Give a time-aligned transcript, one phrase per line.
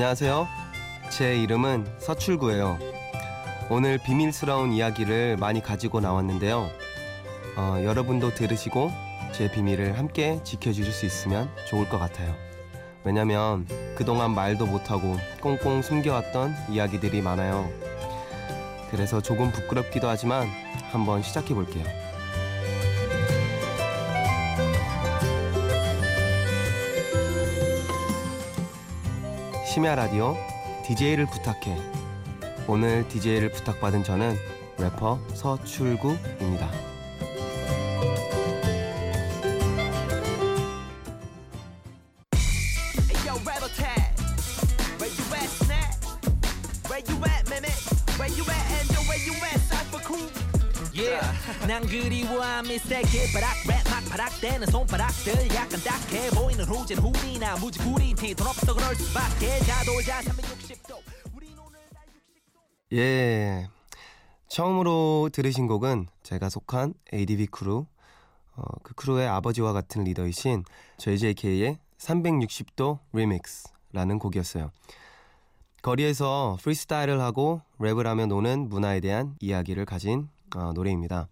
[0.00, 0.48] 안녕하세요.
[1.10, 2.78] 제 이름은 서출구예요.
[3.68, 6.70] 오늘 비밀스러운 이야기를 많이 가지고 나왔는데요.
[7.58, 8.90] 어, 여러분도 들으시고
[9.32, 12.34] 제 비밀을 함께 지켜주실 수 있으면 좋을 것 같아요.
[13.04, 17.68] 왜냐면 그동안 말도 못하고 꽁꽁 숨겨왔던 이야기들이 많아요.
[18.90, 20.48] 그래서 조금 부끄럽기도 하지만
[20.92, 21.84] 한번 시작해 볼게요.
[29.72, 30.36] 심야 라디오
[30.84, 31.76] DJ를 부탁해.
[32.66, 34.36] 오늘 DJ를 부탁받은 저는
[34.78, 36.68] 래퍼 서출구입니다.
[50.92, 51.24] Yeah,
[51.68, 58.44] 난 그리워함 미스테이크 바락 랩막 바락대는 손바닥들 약간 딱해 보이는 후진 후리나 무지 구린 티돈
[58.44, 60.98] 없어 그럴 수밖에 자도자 360도
[61.32, 63.68] 우린 오늘 날 60도 예.
[64.48, 67.86] 처음으로 들으신 곡은 제가 속한 ADB crew,
[68.56, 70.64] 어, 그 crew의 아버지와 같은 리더이신
[70.98, 74.72] JJK의 360도 remix라는 곡이었어요.
[75.82, 81.28] 거리에서 프리스타일을 하고 랩을 하며 노는 문화에 대한 이야기를 가진 어, 노래입니다.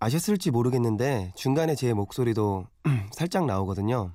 [0.00, 2.66] 아셨을지 모르겠는데 중간에 제 목소리도
[3.12, 4.12] 살짝 나오거든요.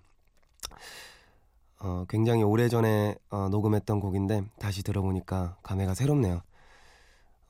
[1.80, 6.42] 어, 굉장히 오래전에 어, 녹음했던 곡인데 다시 들어보니까 감회가 새롭네요.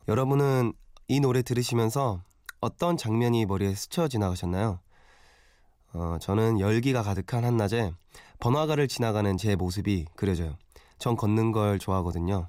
[0.08, 0.74] 여러분은
[1.08, 2.22] 이 노래 들으시면서
[2.60, 4.80] 어떤 장면이 머리에 스쳐 지나가셨나요?
[5.94, 7.94] 어, 저는 열기가 가득한 한낮에
[8.40, 10.58] 번화가를 지나가는 제 모습이 그려져요.
[10.98, 12.48] 전 걷는 걸 좋아하거든요.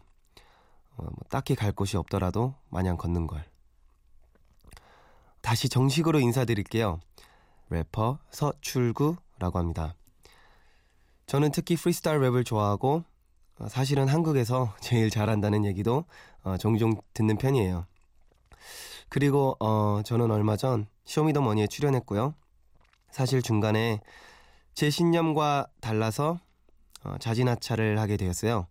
[0.97, 3.45] 어, 뭐 딱히 갈 곳이 없더라도 마냥 걷는 걸.
[5.45, 7.01] 다시 정식으로 인사드릴게요.
[7.69, 9.95] 래퍼 서출구라고 합니다.
[11.27, 13.05] 저는 특히 프리스타일 랩을 좋아하고
[13.59, 16.07] 어, 사실은 한국에서 제일 잘한다는 얘기도
[16.45, 17.85] 어, 종종 듣는 편이에요.
[19.11, 22.35] 그리고 어, 저는 얼마 전 쇼미더머니에 출연했고요.
[23.11, 24.01] 사실 중간에
[24.73, 26.41] 제 신념과 달라서
[27.05, 28.67] 어, 자진하차를 하게 되었어요.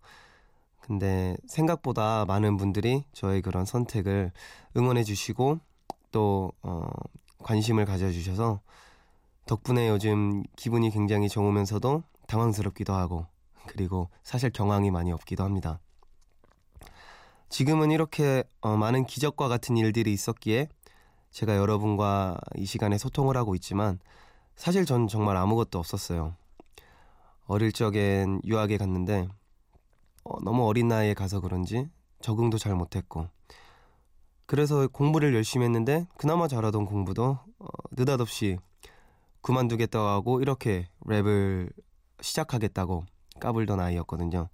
[0.80, 4.32] 근데 생각보다 많은 분들이 저의 그런 선택을
[4.76, 5.60] 응원해 주시고
[6.14, 6.88] 또 어,
[7.42, 8.60] 관심을 가져주셔서
[9.46, 13.26] 덕분에 요즘 기분이 굉장히 좋으면서도 당황스럽기도 하고
[13.66, 15.80] 그리고 사실 경황이 많이 없기도 합니다.
[17.48, 20.68] 지금은 이렇게 어, 많은 기적과 같은 일들이 있었기에
[21.32, 23.98] 제가 여러분과 이 시간에 소통을 하고 있지만
[24.54, 26.36] 사실 전 정말 아무것도 없었어요.
[27.46, 29.26] 어릴 적엔 유학에 갔는데
[30.22, 33.26] 어, 너무 어린 나이에 가서 그런지 적응도 잘 못했고
[34.46, 38.58] 그래서 공부를 열심히 했는데 그나마 잘하던 공부도 어, 느닷없이
[39.40, 41.70] 그만두겠다고 하고 이렇게 랩을
[42.20, 43.04] 시작하겠다고
[43.40, 44.48] 까불던 아이였거든요.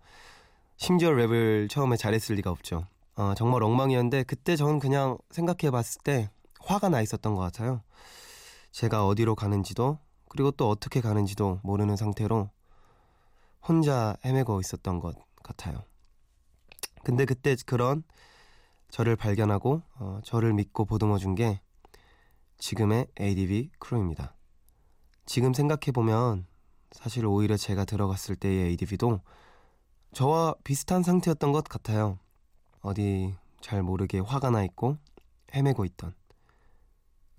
[0.76, 2.86] 심지어 랩을 처음에 잘했을 리가 없죠.
[3.16, 6.30] 어, 정말 엉망이었는데 그때 저는 그냥 생각해 봤을 때
[6.60, 7.82] 화가 나 있었던 것 같아요.
[8.72, 9.98] 제가 어디로 가는지도
[10.28, 12.48] 그리고 또 어떻게 가는지도 모르는 상태로
[13.62, 15.82] 혼자 헤매고 있었던 것 같아요.
[17.02, 18.04] 근데 그때 그런
[18.90, 21.60] 저를 발견하고 어, 저를 믿고 보듬어 준 게
[22.58, 24.34] 지금의 ADB 크루입니다.
[25.24, 26.46] 지금 생각해 보면
[26.92, 29.20] 사실 오히려 제가 들어갔을 때의 ADB도
[30.12, 32.18] 저와 비슷한 상태였던 것 같아요.
[32.82, 34.98] 어디 잘 모르게 화가 나 있고
[35.54, 36.14] 헤매고 있던.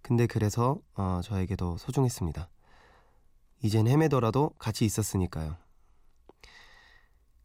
[0.01, 2.50] 근데 그래서 어, 저에게도 소중했습니다.
[3.61, 5.56] 이젠 헤매더라도 같이 있었으니까요.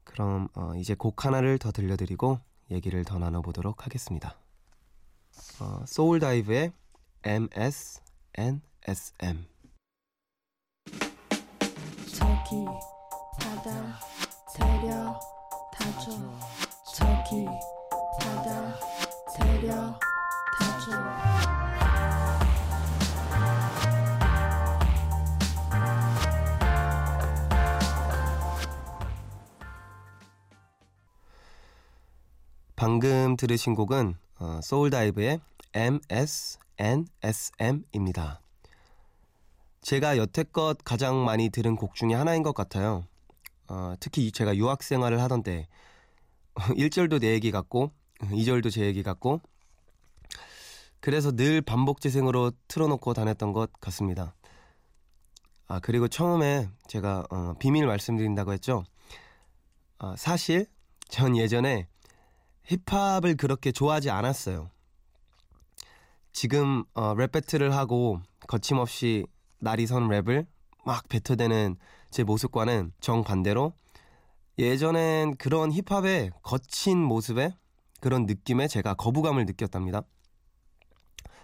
[0.04, 2.40] 그럼 어, 이제 곡 하나를 더 들려드리고
[2.70, 4.36] 얘기를 더 나눠보도록 하겠습니다.
[5.60, 6.72] 어, 소울다이브의
[7.24, 8.60] MSNSM
[12.14, 12.64] 저기
[13.40, 13.98] 바다
[14.56, 16.10] 데려다줘
[16.94, 17.46] 저기
[32.86, 35.40] 방금 들으신 곡은 어, 소울다이브의
[36.78, 38.40] MSNSM입니다.
[39.80, 43.04] 제가 여태껏 가장 많이 들은 곡 중에 하나인 것 같아요.
[43.66, 45.66] 어, 특히 제가 유학 생활을 하던 때
[46.54, 47.90] 1절도 내 얘기 같고
[48.20, 49.40] 2절도 제 얘기 같고
[51.00, 54.36] 그래서 늘 반복 재생으로 틀어놓고 다녔던 것 같습니다.
[55.66, 58.84] 아 그리고 처음에 제가 어, 비밀 말씀드린다고 했죠.
[59.98, 60.68] 아, 사실
[61.08, 61.88] 전 예전에
[62.66, 64.70] 힙합을 그렇게 좋아하지 않았어요.
[66.32, 69.26] 지금 어, 랩 배틀을 하고 거침없이
[69.58, 70.46] 날이 선 랩을
[70.84, 71.76] 막 뱉어대는
[72.10, 73.72] 제 모습과는 정반대로
[74.58, 77.54] 예전엔 그런 힙합의 거친 모습에
[78.00, 80.02] 그런 느낌에 제가 거부감을 느꼈답니다.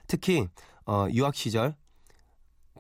[0.07, 0.47] 특히
[0.87, 1.77] 어, 유학 시절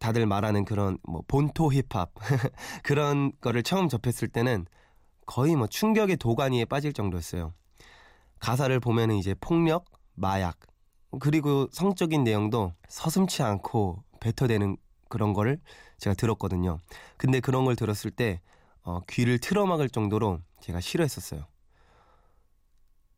[0.01, 2.13] 다들 말하는 그런 뭐 본토 힙합
[2.83, 4.67] 그런 거를 처음 접했을 때는
[5.27, 7.55] 거의 뭐 충격의 도가니에 빠질 정도였어요.
[8.43, 9.85] 가사를 보면은 이제 폭력,
[10.15, 10.59] 마약,
[11.21, 14.77] 그리고 성적인 내용도 서슴치 않고 뱉어대는
[15.09, 15.61] 그런 거를
[15.99, 16.81] 제가 들었거든요.
[17.17, 18.41] 근데 그런 걸 들었을 때
[18.83, 21.47] 어, 귀를 틀어막을 정도로 제가 싫어했었어요.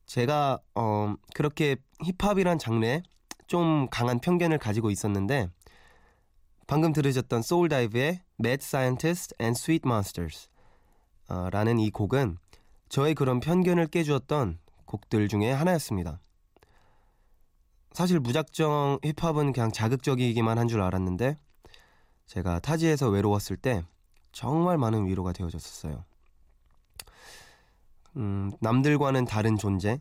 [0.05, 3.03] 제가 어, 그렇게 힙합이란 장르에
[3.47, 5.49] 좀 강한 편견을 가지고 있었는데
[6.67, 10.49] 방금 들으셨던 소울다이브의 Mad Scientist and Sweet Monsters
[11.29, 12.37] 어, 라는 이 곡은
[12.91, 14.59] 저의 그런 편견을 깨주었던
[14.95, 16.21] 곡들 중에 하나였습니다.
[17.93, 21.37] 사실 무작정 힙합은 그냥 자극적이기만 한 줄 알았는데
[22.27, 23.83] 제가 타지에서 외로웠을 때
[24.31, 26.05] 정말 많은 위로가 되어줬었어요.
[28.17, 30.01] 음, 남들과는 다른 존재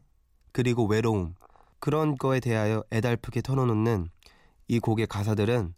[0.51, 1.33] 그리고 외로움
[1.79, 4.09] 그런 거에 대하여 애달프게 털어놓는
[4.67, 5.73] 이 곡의 가사들은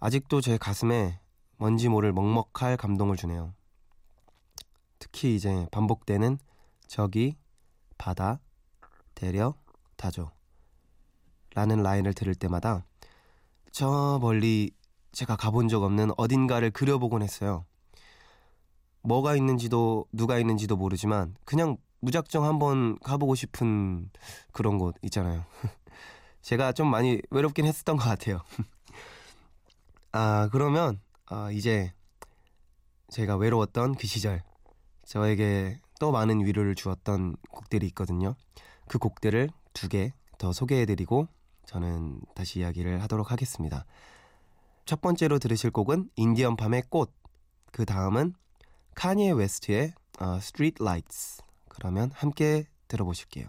[0.00, 1.20] 아직도 제 가슴에
[1.56, 3.54] 뭔지 모를 먹먹할 감동을 주네요.
[4.98, 6.38] 특히 이제 반복되는
[6.88, 7.36] 저기
[7.98, 8.40] 바다
[9.18, 9.54] 데려
[9.96, 10.30] 다줘
[11.54, 12.84] 라는 라인을 들을 때마다
[13.72, 14.70] 저 멀리
[15.10, 17.64] 제가 가본 적 없는 어딘가를 그려보곤 했어요.
[19.02, 24.08] 뭐가 있는지도 누가 있는지도 모르지만 그냥 무작정 한번 가보고 싶은
[24.52, 25.44] 그런 곳 있잖아요.
[26.42, 28.40] 제가 좀 많이 외롭긴 했었던 것 같아요.
[30.12, 31.92] 아 그러면 아, 이제
[33.08, 34.44] 제가 외로웠던 그 시절
[35.04, 38.36] 저에게 또 많은 위로를 주었던 곡들이 있거든요.
[38.88, 41.26] 그 곡들을 두 개 더 소개해드리고
[41.66, 43.84] 저는 다시 이야기를 하도록 하겠습니다.
[44.86, 47.12] 첫 번째로 들으실 곡은 인디언 밤의 꽃.
[47.72, 48.34] 그 다음은
[48.94, 51.42] 카니에 웨스트의 어, Street Lights.
[51.68, 53.46] 그러면 함께 들어보실게요.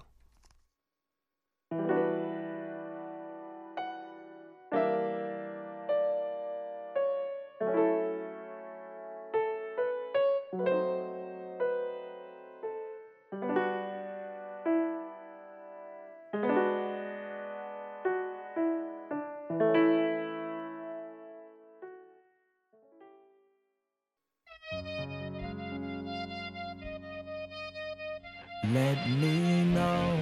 [28.74, 30.19] Let me know.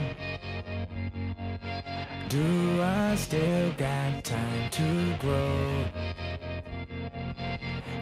[2.29, 5.85] Do I still got time to grow?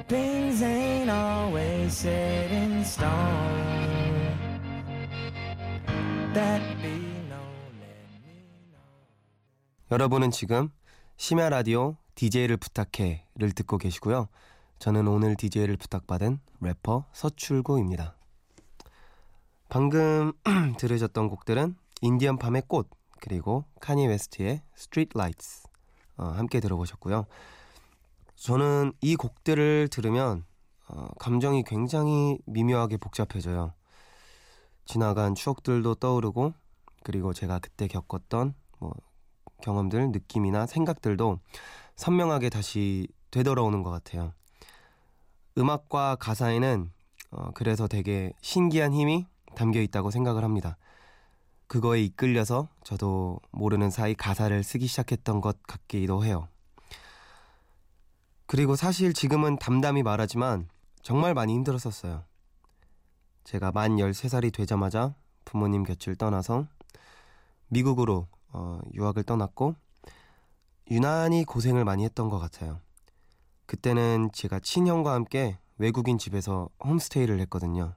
[0.07, 3.09] Things ain't always set in stone.
[6.33, 6.93] That be
[7.27, 8.37] known, let me
[8.69, 8.83] know.
[9.91, 10.69] 여러분은 지금
[11.17, 14.27] 심야 라디오 DJ를 부탁해를 듣고 계시고요.
[14.77, 18.15] 저는 오늘 DJ를 부탁받은 래퍼 서출구입니다.
[19.75, 20.31] 방금
[20.79, 22.89] 들으셨던 곡들은 인디언 팜의 꽃
[23.19, 25.63] 그리고 칸예 웨스트의 Street Lights
[26.15, 27.25] 어, 함께 들어보셨고요.
[28.35, 30.45] 저는 이 곡들을 들으면
[30.87, 33.73] 어, 감정이 굉장히 미묘하게 복잡해져요.
[34.85, 36.53] 지나간 추억들도 떠오르고
[37.03, 38.93] 그리고 제가 그때 겪었던 뭐
[39.61, 41.39] 경험들, 느낌이나 생각들도
[41.97, 44.31] 선명하게 다시 되돌아오는 것 같아요.
[45.57, 46.93] 음악과 가사에는
[47.31, 50.77] 어, 그래서 되게 신기한 힘이 담겨 있다고 생각을 합니다.
[51.67, 56.47] 그거에 이끌려서 저도 모르는 사이 가사를 쓰기 시작했던 것 같기도 해요.
[58.45, 60.69] 그리고 사실 지금은 담담히 말하지만
[61.01, 62.23] 정말 많이 힘들었었어요.
[63.43, 66.67] 제가 만 13살이 되자마자 부모님 곁을 떠나서
[67.67, 69.75] 미국으로 어, 유학을 떠났고
[70.91, 72.79] 유난히 고생을 많이 했던 것 같아요.
[73.65, 77.95] 그때는 제가 친형과 함께 외국인 집에서 홈스테이를 했거든요.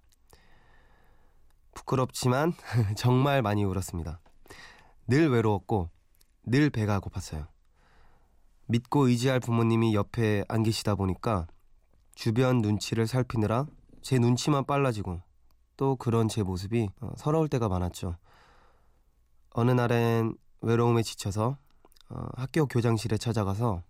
[1.79, 2.53] 부끄럽지만
[2.97, 4.21] 정말 많이 울었습니다.
[5.07, 5.91] 늘 외로웠고
[6.45, 7.47] 늘 배가 고팠어요.
[8.67, 11.47] 믿고 의지할 부모님이 옆에 안 계시다 보니까
[12.15, 13.67] 주변 눈치를 살피느라
[14.03, 15.23] 제 눈치만 빨라지고
[15.77, 18.17] 또 그런 제 모습이 어, 서러울 때가 많았죠.
[19.51, 21.57] 어느 날엔 외로움에 지쳐서
[22.11, 23.83] 어, 학교 교장실에 찾아가서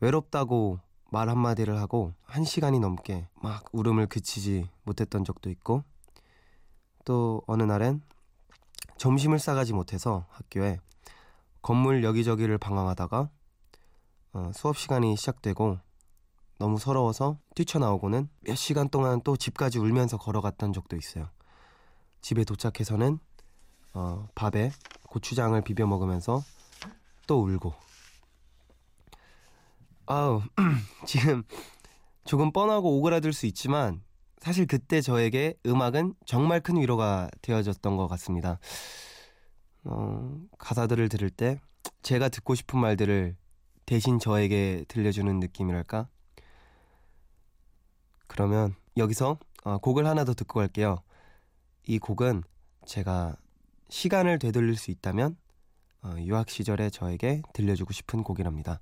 [0.00, 0.78] 외롭다고
[1.10, 5.82] 말 한마디를 하고 한 시간이 넘게 막 울음을 그치지 못했던 적도 있고
[7.08, 8.02] 또 어느 날엔
[8.98, 10.78] 점심을 싸가지 못해서 학교에
[11.62, 13.30] 건물 여기저기를 방황하다가
[14.34, 15.78] 어, 수업 시간이 시작되고
[16.58, 21.30] 너무 서러워서 뛰쳐나오고는 몇 시간 동안 또 집까지 울면서 걸어갔던 적도 있어요.
[22.20, 23.18] 집에 도착해서는
[23.94, 24.70] 어, 밥에
[25.08, 26.42] 고추장을 비벼 먹으면서
[27.26, 27.72] 또 울고.
[30.04, 30.42] 아우
[31.06, 31.42] 지금
[32.26, 34.02] 조금 뻔하고 오그라들 수 있지만
[34.40, 38.58] 사실 그때 저에게 음악은 정말 큰 위로가 되어졌던 것 같습니다.
[39.84, 41.60] 어, 가사들을 들을 때
[42.02, 43.36] 제가 듣고 싶은 말들을
[43.86, 46.08] 대신 저에게 들려주는 느낌이랄까?
[48.26, 51.02] 그러면 여기서 어, 곡을 하나 더 듣고 갈게요.
[51.86, 52.42] 이 곡은
[52.86, 53.36] 제가
[53.88, 55.36] 시간을 되돌릴 수 있다면
[56.02, 58.80] 어, 유학 시절에 저에게 들려주고 싶은 곡이랍니다.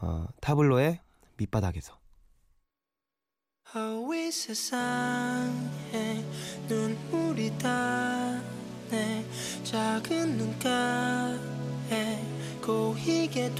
[0.00, 1.00] 어, 타블로의
[1.38, 1.98] 밑바닥에서.
[4.34, 6.24] 이 세상에
[6.68, 9.24] 눈물이 다내
[9.62, 11.38] 작은 눈가에
[12.60, 13.54] 고이게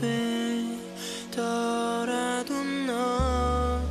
[1.31, 3.85] 되더라도 너의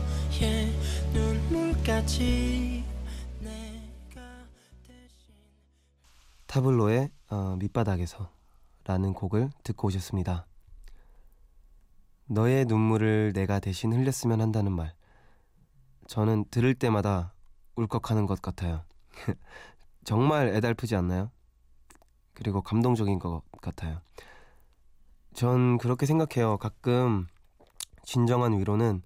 [1.13, 2.84] 눈물까지
[6.48, 8.30] 타블로의 어, 밑바닥에서
[8.84, 10.48] 라는 곡을 듣고 오셨습니다.
[12.25, 14.94] 너의 눈물을 내가 대신 흘렸으면 한다는 말.
[16.08, 17.34] 저는 들을 때마다
[17.76, 18.84] 울컥하는 것 같아요.
[20.04, 21.32] 정말 애달프지 않나요?
[22.34, 24.02] 그리고 감동적인 것 같아요.
[25.34, 26.58] 전 그렇게 생각해요.
[26.58, 27.28] 가끔
[28.04, 29.02] 진정한 위로는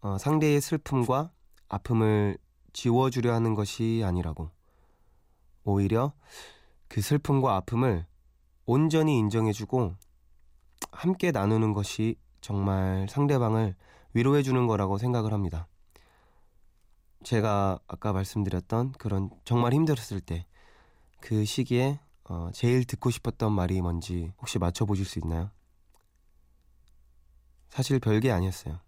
[0.00, 1.30] 어, 상대의 슬픔과
[1.68, 2.36] 아픔을
[2.72, 4.50] 지워주려 하는 것이 아니라고.
[5.64, 6.12] 오히려
[6.88, 8.06] 그 슬픔과 아픔을
[8.66, 9.94] 온전히 인정해주고
[10.92, 13.74] 함께 나누는 것이 정말 상대방을
[14.12, 15.66] 위로해주는 거라고 생각을 합니다.
[17.24, 20.46] 제가 아까 말씀드렸던 그런 정말 힘들었을 때
[21.24, 25.50] 그 시기에 어, 제일 듣고 싶었던 말이 뭔지 혹시 맞춰보실 수 있나요?
[27.70, 28.78] 사실 별게 아니었어요.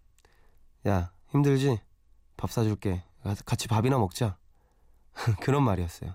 [0.87, 1.81] 야, 힘들지?
[2.37, 3.03] 밥 사줄게.
[3.47, 4.37] 같이 밥이나 먹자.
[5.41, 6.15] 그런 말이었어요.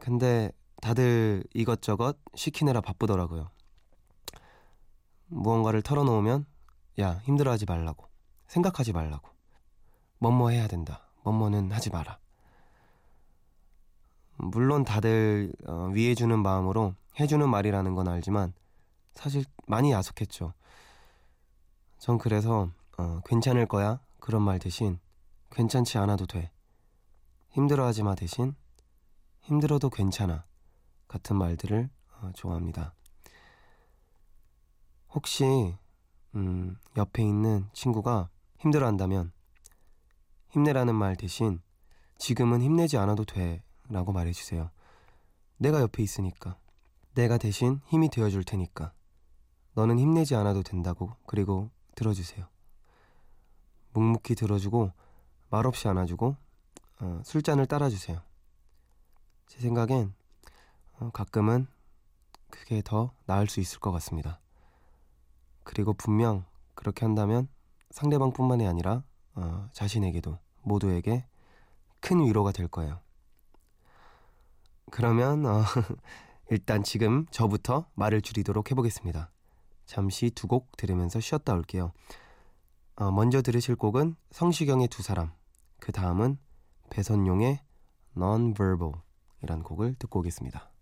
[0.00, 0.50] 근데
[0.80, 3.50] 다들 이것저것 시키느라 바쁘더라고요.
[5.26, 6.46] 무언가를 털어놓으면
[7.00, 8.08] 야, 힘들어하지 말라고.
[8.46, 9.28] 생각하지 말라고.
[10.30, 11.02] 뭐뭐 해야 된다.
[11.22, 12.18] 뭐뭐는 하지 마라.
[14.36, 18.54] 물론 다들 어, 위해주는 마음으로 해주는 말이라는 건 알지만
[19.14, 20.54] 사실 많이 야속했죠.
[21.98, 24.98] 전 그래서 어, 괜찮을 거야 그런 말 대신
[25.50, 26.50] 괜찮지 않아도 돼.
[27.50, 28.54] 힘들어하지 마 대신
[29.42, 30.44] 힘들어도 괜찮아
[31.06, 31.90] 같은 말들을
[32.20, 32.94] 어, 좋아합니다.
[35.10, 35.76] 혹시
[36.34, 39.33] 음, 옆에 있는 친구가 힘들어한다면
[40.54, 41.60] 힘내라는 말 대신
[42.16, 44.70] 지금은 힘내지 않아도 돼 라고 말해주세요.
[45.56, 46.56] 내가 옆에 있으니까.
[47.14, 48.92] 내가 대신 힘이 되어줄 테니까.
[49.72, 52.46] 너는 힘내지 않아도 된다고 그리고 들어주세요.
[53.94, 54.92] 묵묵히 들어주고
[55.50, 56.36] 말없이 안아주고
[57.00, 58.22] 어, 술잔을 따라주세요.
[59.48, 60.14] 제 생각엔
[61.00, 61.66] 어, 가끔은
[62.50, 64.38] 그게 더 나을 수 있을 것 같습니다.
[65.64, 66.44] 그리고 분명
[66.76, 67.48] 그렇게 한다면
[67.90, 69.02] 상대방뿐만이 아니라
[69.34, 71.26] 어, 자신에게도 모두에게
[72.00, 73.00] 큰 위로가 될 거예요.
[74.90, 75.62] 그러면 어,
[76.50, 79.30] 일단 지금 저부터 말을 줄이도록 해보겠습니다.
[79.86, 81.92] 잠시 두 곡 들으면서 쉬었다 올게요.
[82.96, 85.32] 어, 먼저 들으실 곡은 성시경의 두 사람,
[85.80, 86.38] 그 다음은
[86.90, 87.60] 배선용의
[88.16, 88.92] Non-Verbal
[89.42, 90.73] 이란 곡을 듣고 오겠습니다.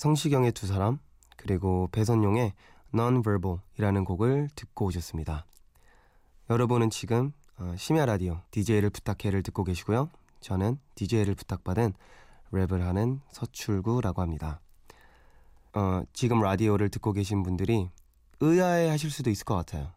[0.00, 0.98] 성시경의 두 사람
[1.36, 2.54] 그리고 배선용의
[2.94, 5.44] Non-Verbal이라는 곡을 듣고 오셨습니다.
[6.48, 10.08] 여러분은 지금 어, 심야 라디오 DJ를 부탁해를 듣고 계시고요.
[10.40, 11.92] 저는 DJ를 부탁받은
[12.50, 14.62] 랩을 하는 서출구라고 합니다.
[15.74, 17.90] 어, 지금 라디오를 듣고 계신 분들이
[18.40, 19.92] 의아해 하실 수도 있을 것 같아요.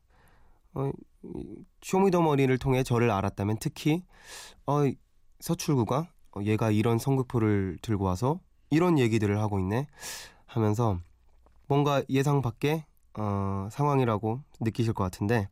[0.74, 0.91] 어,
[1.33, 4.03] 이 쇼미더머니를 통해 저를 알았다면 특히
[4.65, 4.81] 어,
[5.39, 8.41] 서출구가 어, 얘가 이런 성극포를 들고 와서
[8.74, 9.88] 이런 얘기들을 하고 있네
[10.46, 10.98] 하면서
[11.68, 12.84] 뭔가 예상 밖의
[13.15, 15.48] 어, 상황이라고 느끼실 것 같은데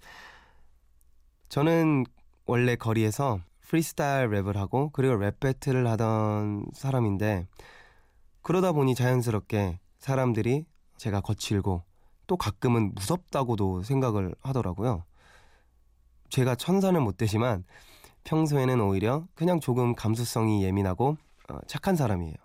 [1.49, 2.05] 저는
[2.45, 7.47] 원래 거리에서 프리스타일 랩을 하고 그리고 랩 배틀을 하던 사람인데
[8.41, 10.65] 그러다 보니 자연스럽게 사람들이
[10.97, 11.83] 제가 거칠고
[12.27, 15.03] 또 가끔은 무섭다고도 생각을 하더라고요.
[16.29, 17.63] 제가 천사는 못 되지만
[18.23, 21.17] 평소에는 오히려 그냥 조금 감수성이 예민하고
[21.49, 22.35] 어, 착한 사람이에요.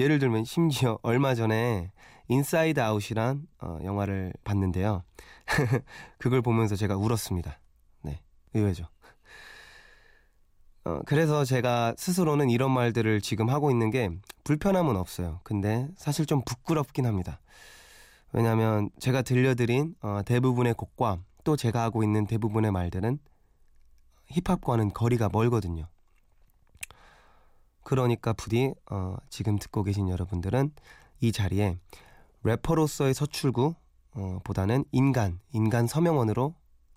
[0.00, 1.92] 예를 들면 심지어 얼마 전에
[2.28, 5.04] Inside Out이란 어, 영화를 봤는데요.
[6.18, 7.60] 그걸 보면서 제가 울었습니다.
[8.02, 8.22] 네,
[8.54, 8.86] 의외죠.
[10.84, 14.08] 어, 그래서 제가 스스로는 이런 말들을 지금 하고 있는 게
[14.44, 15.40] 불편함은 없어요.
[15.44, 17.40] 근데 사실 좀 부끄럽긴 합니다.
[18.32, 23.18] 왜냐하면 제가 들려드린 어, 대부분의 곡과 또 제가 하고 있는 대부분의 말들은
[24.28, 25.88] 힙합과는 거리가 멀거든요.
[27.82, 30.72] 그러니까 부디 어, 지금 듣고 계신 여러분들은
[31.20, 31.78] 이 자리에
[32.42, 33.74] 래퍼로서의 서출구
[34.14, 36.54] 어, 보다는 인간, 인간 서명원으로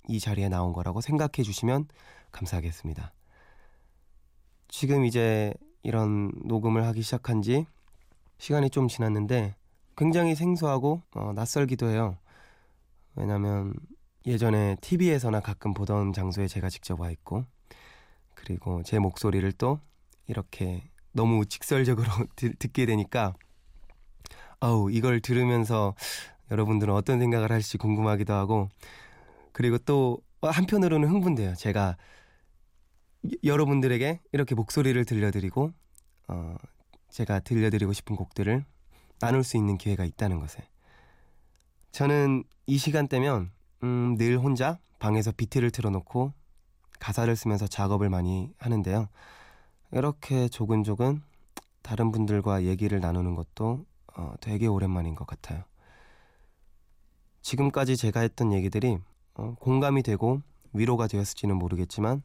[0.08, 1.88] 이 자리에 나온 거라고 생각해 주시면
[2.32, 3.14] 감사하겠습니다.
[4.68, 7.66] 지금 이제 이런 녹음을 하기 시작한 지
[8.38, 9.56] 시간이 좀 지났는데
[9.96, 12.18] 굉장히 생소하고 어, 낯설기도 해요.
[13.16, 13.74] 왜냐면
[14.26, 17.46] 예전에 TV에서나 가끔 보던 장소에 제가 직접 와 있고
[18.34, 19.80] 그리고 제 목소리를 또
[20.28, 23.34] 이렇게 너무 직설적으로 듣게 되니까
[24.60, 25.96] 아우 이걸 들으면서
[26.52, 28.70] 여러분들은 어떤 생각을 할지 궁금하기도 하고
[29.52, 31.56] 그리고 또 한편으로는 흥분돼요.
[31.56, 31.98] 제가
[33.44, 35.72] 여러분들에게 이렇게 목소리를 들려드리고
[36.28, 36.56] 어,
[37.10, 38.66] 제가 들려드리고 싶은 곡들을
[39.20, 40.64] 나눌 수 있는 기회가 있다는 것에
[41.92, 43.52] 저는 이 시간대면
[43.84, 46.34] 음, 늘 혼자 방에서 비트를 틀어놓고
[47.00, 49.10] 가사를 쓰면서 작업을 많이 하는데요.
[49.94, 51.22] 이렇게 조근조근
[51.84, 53.86] 다른 분들과 얘기를 나누는 것도
[54.16, 55.64] 어, 되게 오랜만인 것 같아요.
[57.42, 58.98] 지금까지 제가 했던 얘기들이
[59.36, 60.42] 어, 공감이 되고
[60.74, 62.24] 위로가 되었을지는 모르겠지만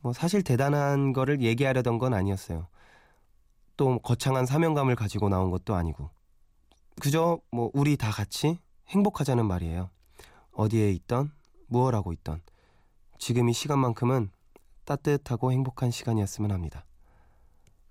[0.00, 2.66] 뭐 사실 대단한 거를 얘기하려던 건 아니었어요.
[3.78, 6.10] 또 거창한 사명감을 가지고 나온 것도 아니고
[7.00, 9.88] 그저 뭐 우리 다 같이 행복하자는 말이에요.
[10.52, 11.32] 어디에 있던
[11.66, 12.42] 무엇 하고 있던
[13.18, 14.30] 지금 이 시간만큼은
[14.84, 16.84] 따뜻하고 행복한 시간이었으면 합니다.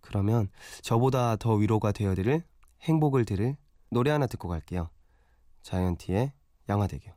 [0.02, 0.50] 그러면
[0.82, 2.44] 저보다 더 위로가 되어 드릴
[2.82, 3.56] 행복을 들을
[3.90, 4.90] 노래 하나 듣고 갈게요.
[5.62, 6.34] 자이언티의
[6.70, 7.12] 양화대교.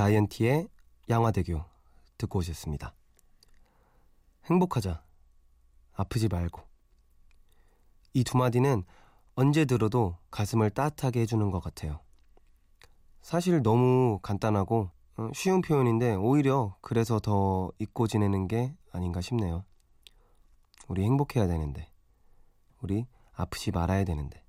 [0.00, 0.66] 자이언티의
[1.10, 1.62] 양화대교
[2.16, 2.94] 듣고 오셨습니다.
[4.46, 5.02] 행복하자.
[5.92, 6.62] 아프지 말고.
[8.14, 8.84] 이 두 마디는
[9.34, 12.00] 언제 들어도 가슴을 따뜻하게 해주는 것 같아요.
[13.20, 19.66] 사실 너무 간단하고 어, 쉬운 표현인데 오히려 그래서 더 잊고 지내는 게 아닌가 싶네요.
[20.88, 21.92] 우리 행복해야 되는데.
[22.80, 24.42] 우리 아프지 말아야 되는데.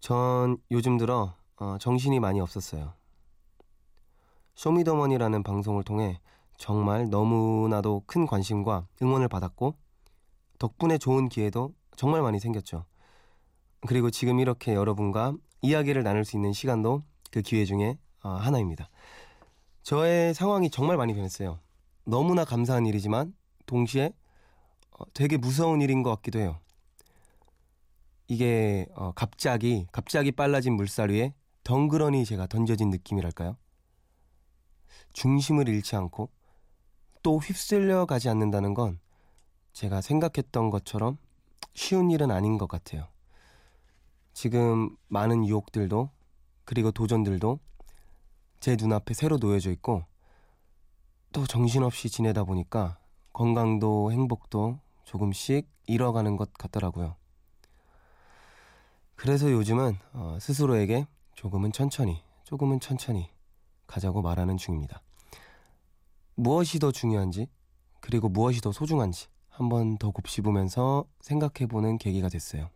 [0.00, 2.92] 전 요즘 들어 어, 정신이 많이 없었어요.
[4.54, 6.20] 쇼미더머니라는 방송을 통해
[6.56, 9.76] 정말 너무나도 큰 관심과 응원을 받았고
[10.58, 12.84] 덕분에 좋은 기회도 정말 많이 생겼죠.
[13.86, 18.88] 그리고 지금 이렇게 여러분과 이야기를 나눌 수 있는 시간도 그 기회 중에 어, 하나입니다.
[19.82, 21.58] 저의 상황이 정말 많이 변했어요.
[22.04, 23.34] 너무나 감사한 일이지만
[23.66, 24.12] 동시에
[24.92, 26.60] 어, 되게 무서운 일인 것 같기도 해요.
[28.28, 31.34] 이게 어, 갑자기 갑자기 빨라진 물살 위에
[31.64, 33.56] 덩그러니 제가 던져진 느낌이랄까요?
[35.12, 36.28] 중심을 잃지 않고
[37.22, 38.98] 또 휩쓸려 가지 않는다는 건
[39.72, 41.18] 제가 생각했던 것처럼
[41.74, 43.08] 쉬운 일은 아닌 것 같아요.
[44.32, 46.10] 지금 많은 유혹들도
[46.64, 47.58] 그리고 도전들도
[48.60, 50.04] 제 눈앞에 새로 놓여져 있고
[51.32, 52.98] 또 정신없이 지내다 보니까
[53.32, 57.16] 건강도 행복도 조금씩 잃어가는 것 같더라고요.
[59.14, 63.31] 그래서 요즘은 어, 스스로에게 조금은 천천히, 조금은 천천히
[63.92, 65.02] 가자고 말하는 중입니다.
[66.34, 67.46] 무엇이 더 중요한지,
[68.00, 72.70] 그리고 무엇이 더 소중한지 한 번 더 곱씹으면서 생각해보는 계기가 됐어요.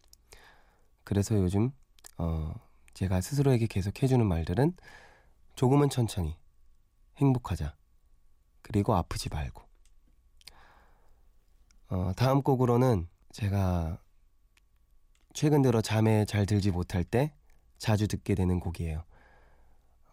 [1.05, 1.71] 그래서 요즘
[2.19, 2.53] 어,
[2.93, 4.75] 제가 스스로에게 계속 해주는 말들은
[5.55, 6.37] 조금은 천천히
[7.17, 7.75] 행복하자.
[8.61, 9.63] 그리고 아프지 말고.
[11.89, 13.99] 어, 다음 곡으로는 제가
[15.33, 17.33] 최근 들어 잠에 잘 들지 못할 때
[17.79, 19.03] 자주 듣게 되는 곡이에요.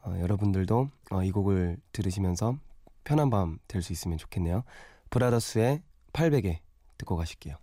[0.06, 2.58] 어, 여러분들도 어, 이 곡을 들으시면서
[3.04, 4.63] 편한 밤 될 수 있으면 좋겠네요.
[5.10, 5.82] 브라더스의
[6.13, 6.58] 800에
[6.98, 7.58] 듣고 가실게요.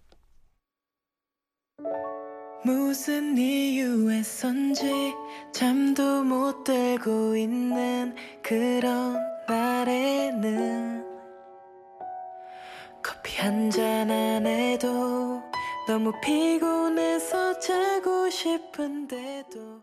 [2.62, 5.14] 무슨 이유에선지
[5.52, 11.04] 잠도 못 들고 있는 그런 날에는
[13.02, 15.42] 커피 한 잔 안 해도
[15.88, 19.82] 너무 피곤해서 자고 싶은데도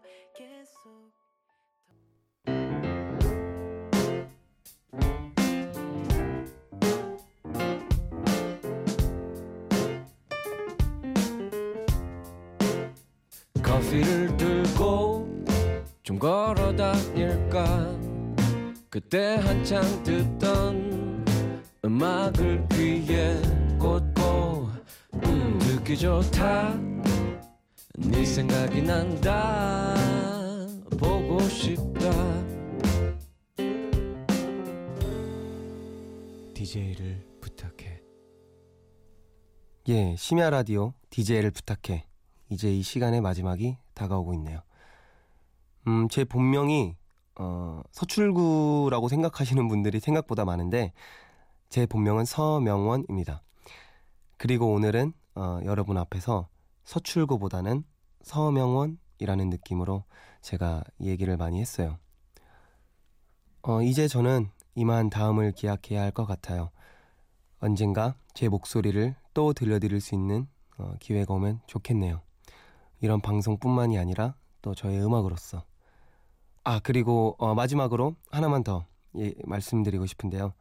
[16.17, 17.95] 좀 걸어 다닐까?
[18.89, 21.25] 그때 한창 듣던
[21.86, 23.39] 음악을 귀에
[23.80, 24.69] 꽂고
[25.13, 26.75] 음, 듣기 좋다.
[27.97, 29.95] 네 생각이 난다.
[30.99, 32.10] 보고 싶다.
[36.56, 38.01] DJ를 부탁해.
[39.89, 42.06] 예, 심야 라디오 DJ를 부탁해.
[42.49, 44.66] 이제 이 시간의 마지막이 다가오고 있네요.
[45.88, 46.95] 음, 제 본명이
[47.39, 50.91] 어, 서출구라고 생각하시는 분들이 생각보다 많은데
[51.69, 53.41] 제 본명은 서명원입니다.
[54.38, 56.47] 그리고 오늘은 어, 여러분 앞에서
[56.84, 57.84] 서출구보다는
[58.23, 60.04] 서명원이라는 느낌으로
[60.41, 61.97] 제가 이 얘기를 많이 했어요.
[63.62, 66.71] 어, 이제 저는 이만 다음을 기약해야 할 것 같아요.
[67.60, 70.47] 언젠가 제 목소리를 또 들려드릴 수 있는
[70.78, 72.21] 어, 기회가 오면 좋겠네요.
[73.02, 75.66] 이런 방송뿐만이 아니라 또 저의 음악으로서.
[76.67, 80.53] 아 그리고 어, 마지막으로 하나만 더 예, 말씀드리고 싶은데요.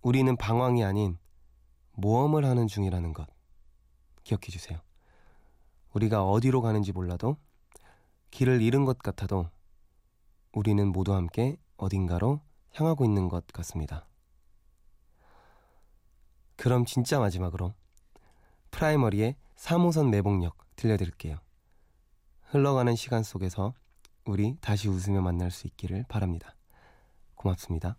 [0.00, 1.18] 우리는 방황이 아닌
[1.92, 3.28] 모험을 하는 중이라는 것
[4.22, 4.80] 기억해 주세요.
[5.92, 7.36] 우리가 어디로 가는지 몰라도
[8.30, 9.50] 길을 잃은 것 같아도
[10.54, 12.40] 우리는 모두 함께 어딘가로
[12.72, 14.06] 향하고 있는 것 같습니다.
[16.56, 17.74] 그럼 진짜 마지막으로
[18.70, 21.36] 프라이머리의 3호선 매복역 들려드릴게요.
[22.44, 23.74] 흘러가는 시간 속에서
[24.26, 26.54] 우리 다시 웃으며 만날 수 있기를 바랍니다.
[27.34, 27.96] 고맙습니다.